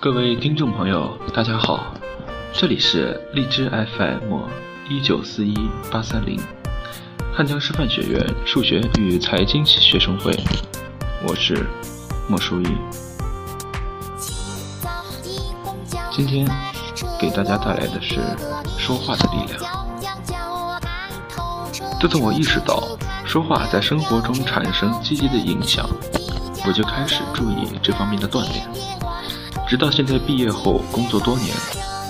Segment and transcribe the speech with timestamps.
[0.00, 1.92] 各位听众朋友，大家好，
[2.52, 4.42] 这里是荔枝 FM
[4.88, 6.40] 一九四一八三零，
[7.34, 10.32] 汉江师范学院数学与财经系学生会，
[11.26, 11.66] 我是
[12.28, 12.68] 莫书义。
[16.12, 16.46] 今天
[17.18, 18.20] 给大家带来的是
[18.78, 19.60] 说话的力量。
[22.00, 22.84] 自从我意识到
[23.26, 25.84] 说话在生活中产生积极的影响，
[26.68, 28.64] 我就开始注意这方面的锻炼。
[29.68, 31.54] 直到现在毕业后工作多年，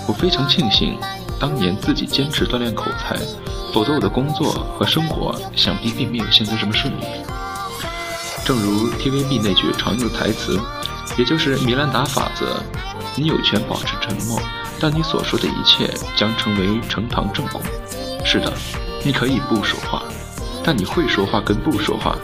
[0.07, 0.97] 我非常庆幸
[1.37, 3.17] 当年自己坚持锻炼口才，
[3.73, 7.03] 否则我的工作和生活想必并没有现在这么顺利。
[8.45, 10.57] 正如 TVB 那句常用的台词，
[11.17, 12.63] 也就是米兰达法则：
[13.17, 14.39] 你有权保持沉默，
[14.79, 17.61] 但你所说的一切将成为呈堂证供。
[18.23, 18.53] 是的，
[19.03, 20.03] 你可以不说话，
[20.63, 22.15] 但你会说话跟不说话，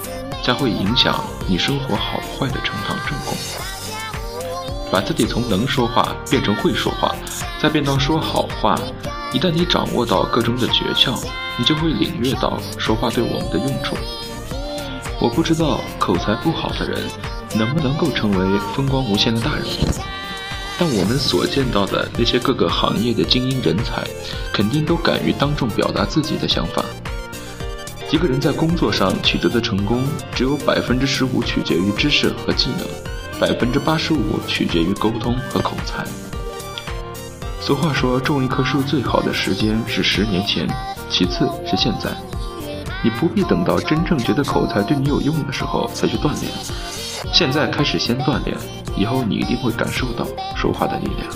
[0.41, 3.36] 将会影响你生活好坏的呈堂证供。
[4.91, 7.16] 把自己从能说话变成会说话，
[7.61, 8.80] 再变到说好话。
[9.33, 11.19] 一旦你掌握到个中的诀窍，
[11.58, 13.95] 你就会领略到说话对我们的用处。
[15.19, 17.02] 我不知道口才不好的人
[17.56, 19.69] 能不能够成为风光无限的大人物，
[20.78, 24.03] 但我们所见到的那些各个行业的精英人才，
[24.53, 26.83] 肯定都敢于当众表达自己的想法。
[28.11, 32.88] 一个人在工作上取得的成功，只有百分之十五取决于知识和技能。
[33.39, 36.05] 百分之八十五取决于沟通和口才。
[37.59, 40.67] 俗话说，种一棵树最好的时间是十年前，
[41.09, 42.09] 其次是现在。
[43.03, 46.52] 你不必等到真正觉得口才对你有用的时候才去锻炼，
[47.33, 48.56] 现在开始先锻炼，
[48.95, 50.25] 以后你一定会感受到
[50.56, 51.28] 说话的力量。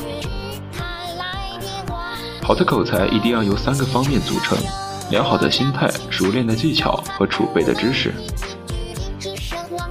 [2.41, 4.57] 好的口才一定要由三个方面组成：
[5.11, 8.13] 良好的心态、熟练的技巧和储备的知识。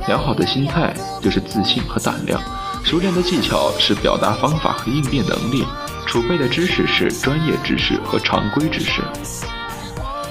[0.08, 0.92] 良好的心态
[1.22, 2.40] 就是自信和胆量，
[2.82, 5.64] 熟练的技巧是表达方法和应变能力，
[6.06, 9.02] 储备的知识是专业知识和常规知识。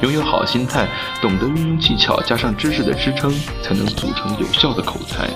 [0.01, 0.87] 拥有好心态，
[1.21, 5.29] 懂得运用技巧加上知识的支撑，才能组成有效的口才。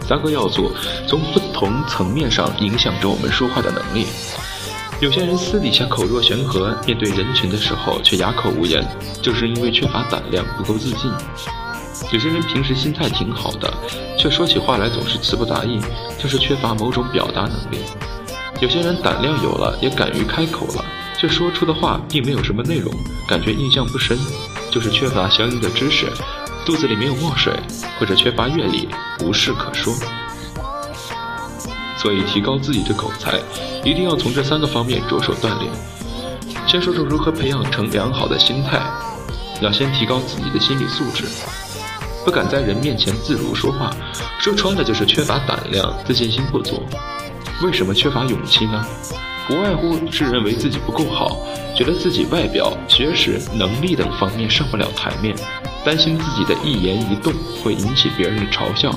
[0.00, 0.72] 三个要素
[1.06, 4.06] 从不同层面上影响着我们说话的能力。
[5.00, 8.84] 有些人私底下口若悬河，面对人群的时候却哑口无言，
[9.20, 11.12] 就是因为缺乏胆量，不够自信。
[12.10, 13.72] 有些人平时心态挺好的，
[14.18, 15.78] 却说起话来总是词不达意，
[16.18, 17.84] 就是缺乏某种表达能力。
[18.60, 20.84] 有些人胆量有了，也敢于开口了，
[21.18, 22.92] 却说出的话并没有什么内容，
[23.28, 24.18] 感觉印象不深，
[24.70, 26.06] 就是缺乏相应的知识，
[26.64, 27.52] 肚子里没有墨水，
[28.00, 28.88] 或者缺乏阅历，
[29.22, 29.92] 无事可说。
[31.98, 33.38] 所以，提高自己的口才，
[33.84, 35.70] 一定要从这三个方面着手锻炼。
[36.66, 38.80] 先说说如何培养成良好的心态，
[39.60, 41.26] 要先提高自己的心理素质。
[42.28, 43.90] 不敢在人面前自如说话，
[44.38, 46.82] 说穿了就是缺乏胆量，自信心不足。
[47.62, 48.86] 为什么缺乏勇气呢？
[49.46, 51.38] 不外乎是认为自己不够好，
[51.74, 55.34] 觉得自己外表、学识、能力等方面上不了台面，
[55.86, 57.32] 担心自己的一言一动
[57.64, 58.94] 会引起别人的嘲笑，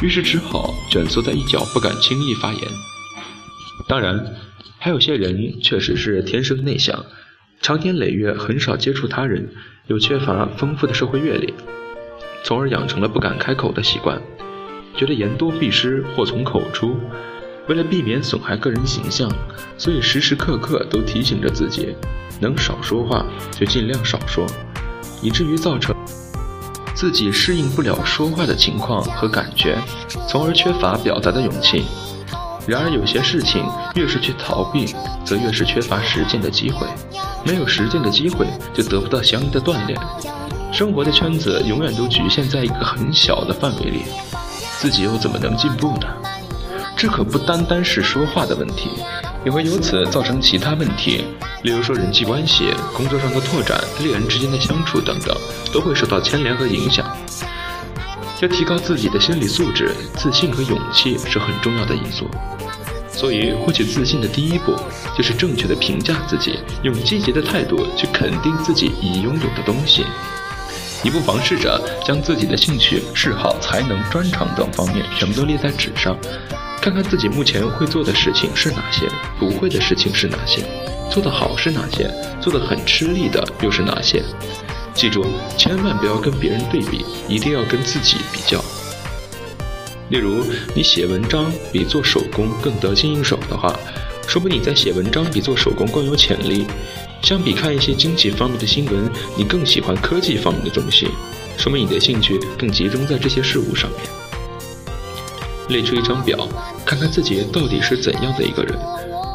[0.00, 2.62] 于是只好蜷缩在一角，不敢轻易发言。
[3.88, 4.24] 当然，
[4.78, 7.04] 还有些人确实是天生内向，
[7.60, 9.48] 长年累月很少接触他人，
[9.88, 11.52] 又缺乏丰富的社会阅历。
[12.44, 14.20] 从而养成了不敢开口的习惯，
[14.96, 16.96] 觉得言多必失，祸从口出。
[17.68, 19.30] 为了避免损害个人形象，
[19.76, 21.94] 所以时时刻刻都提醒着自己，
[22.40, 24.46] 能少说话就尽量少说，
[25.20, 25.94] 以至于造成
[26.94, 29.76] 自己适应不了说话的情况和感觉，
[30.26, 31.84] 从而缺乏表达的勇气。
[32.66, 33.62] 然而有些事情
[33.94, 34.94] 越是去逃避，
[35.24, 36.86] 则越是缺乏实践的机会，
[37.46, 39.98] 没有实践的机会，就得不到相应的锻炼。
[40.70, 44.02] 生活的圈子永远都局限在一个很小的范围里，
[44.78, 46.06] 自己又怎么能进步呢？
[46.96, 48.90] 这可不单单是说话的问题，
[49.44, 51.24] 也会由此造成其他问题，
[51.62, 55.36] 例如说人际关系、工作上的拓展、恋人之间的相处等等，
[55.72, 57.04] 都会受到牵连和影响。
[58.40, 62.28] 要提高自己的心理素质，自信和勇气是很重要的因素。
[63.10, 64.76] 所以，获取自信的第一步，
[65.16, 70.04] 就是正确的评价自己，用积极的态度去肯定自己已拥有的东西。
[71.02, 76.16] 你不妨试着将自己的兴趣、嗜好、才能、专长等方面全部都列在纸上，
[76.80, 79.08] 看看自己目前会做的事情是哪些，
[79.38, 80.64] 不会的事情是哪些，
[81.08, 82.10] 做得好是哪些，
[82.40, 84.22] 做得很吃力的又是哪些。
[84.92, 85.24] 记住，
[85.56, 88.60] 千万不要跟别人对比，一定要跟自己比较。
[90.10, 93.72] 例如，你写文章比做手工更得心应手的话，
[94.26, 96.66] 说明你在写文章比做手工更有潜力。
[97.22, 101.08] 相比看一些经济方面的新闻，你更喜欢科技方面的东西，
[101.56, 104.00] 说明你的兴趣更集中在这些事物上面。
[105.68, 106.48] 列出一张表，
[106.86, 108.78] 看看自己到底是怎样的一个人，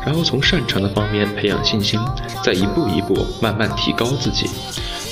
[0.04, 2.00] 然后从擅长的方面培养信心，
[2.44, 4.48] 再一步一步慢慢提高自己。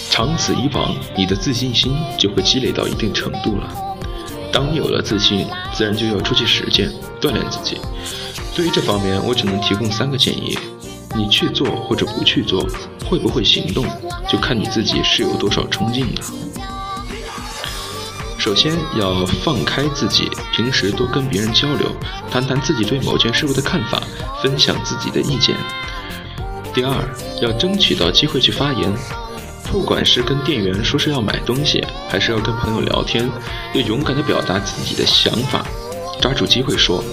[0.09, 3.71] 长此以往，你的自信心就会积累到一定程度了。
[4.51, 6.91] 当你有了自信，自然就要出去实践，
[7.21, 7.77] 锻炼自己。
[8.55, 10.57] 对于这方面，我只能提供三个建议：
[11.15, 12.65] 你去做或者不去做，
[13.05, 13.85] 会不会行动，
[14.27, 16.21] 就看你自己是有多少冲劲了。
[18.37, 21.91] 首先要放开自己，平时多跟别人交流，
[22.31, 24.01] 谈谈自己对某件事物的看法，
[24.41, 25.55] 分享自己的意见。
[26.73, 26.91] 第二，
[27.41, 28.91] 要争取到机会去发言，
[29.71, 33.29] 不管是跟店员说是要买东西，还是要跟朋友聊天，
[33.75, 35.63] 要勇敢地表达自己的想法，
[36.19, 37.03] 抓住机会说。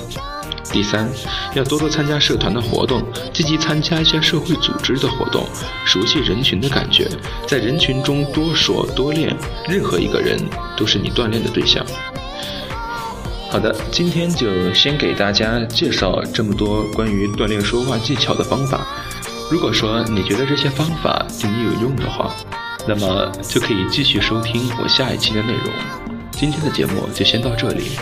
[0.70, 1.08] 第三，
[1.54, 5.46] 要多多参加社团的活动，积极参加一些社会组织的活动，
[5.84, 7.08] 熟悉人群的感觉，
[7.46, 9.34] 在人群中多说多练，
[9.68, 10.38] 任何一个人
[10.76, 11.84] 都是你锻炼的对象。
[13.50, 18.86] 好的，今天就先给大家介绍这么多关于锻炼说话技巧的方法。
[19.50, 22.30] 如果说你觉得这些方法对你有用的话，
[22.86, 25.72] 那么就可以继续收听我下一期的内容。
[26.30, 27.92] 今天的节目就先到这里。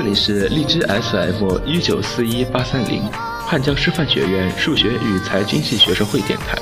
[0.00, 3.02] 这里是荔枝 SM 一九四一八三零
[3.44, 6.56] 汉江师范学院数学与财经系学生会电台。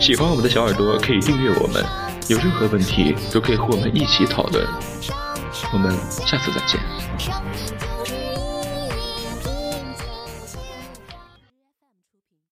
[0.00, 1.84] 喜欢我们的小耳朵可以订阅我们，
[2.26, 4.66] 有任何问题都可以和我们一起讨论。
[5.72, 5.96] 我们
[6.26, 7.95] 下次再见。